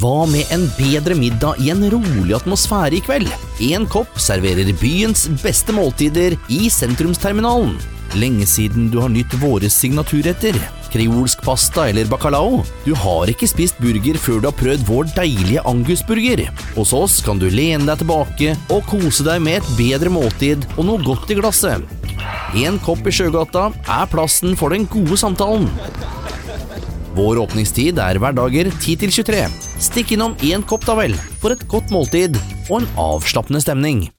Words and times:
Hva 0.00 0.24
med 0.24 0.48
en 0.54 0.62
bedre 0.78 1.12
middag 1.12 1.58
i 1.60 1.66
en 1.74 1.82
rolig 1.92 2.32
atmosfære 2.32 2.96
i 2.96 3.00
kveld? 3.04 3.28
Én 3.60 3.82
kopp 3.90 4.14
serverer 4.16 4.70
byens 4.80 5.26
beste 5.42 5.74
måltider 5.76 6.38
i 6.48 6.70
sentrumsterminalen. 6.72 7.74
Lenge 8.16 8.46
siden 8.48 8.88
du 8.88 8.96
har 9.02 9.12
nytt 9.12 9.34
våre 9.42 9.68
signaturretter. 9.68 10.56
Kreolsk 10.90 11.44
pasta 11.44 11.84
eller 11.90 12.08
bacalao. 12.08 12.62
Du 12.86 12.94
har 12.96 13.28
ikke 13.28 13.50
spist 13.50 13.76
burger 13.82 14.16
før 14.16 14.40
du 14.40 14.48
har 14.48 14.56
prøvd 14.62 14.88
vår 14.88 15.12
deilige 15.18 15.66
angusburger. 15.68 16.46
Hos 16.78 16.94
oss 16.96 17.20
kan 17.26 17.42
du 17.42 17.50
lene 17.52 17.84
deg 17.84 18.00
tilbake 18.00 18.56
og 18.72 18.88
kose 18.88 19.26
deg 19.26 19.44
med 19.44 19.60
et 19.60 19.72
bedre 19.76 20.14
måltid 20.16 20.64
og 20.78 20.86
noe 20.88 21.04
godt 21.04 21.28
i 21.28 21.36
glasset. 21.42 21.84
En 22.56 22.80
kopp 22.80 23.04
i 23.04 23.12
Sjøgata 23.12 23.68
er 23.84 24.08
plassen 24.10 24.56
for 24.56 24.72
den 24.72 24.88
gode 24.88 25.20
samtalen. 25.20 25.68
Vår 27.16 27.40
åpningstid 27.42 27.98
er 27.98 28.20
hverdager 28.22 28.70
10 28.70 28.94
til 29.02 29.10
23. 29.10 29.42
Stikk 29.82 30.14
innom 30.14 30.36
én 30.46 30.62
kopp 30.62 30.86
da 30.86 30.94
vel, 30.98 31.16
for 31.42 31.54
et 31.54 31.66
godt 31.70 31.90
måltid 31.94 32.38
og 32.68 32.80
en 32.80 32.90
avslappende 33.00 33.62
stemning. 33.64 34.10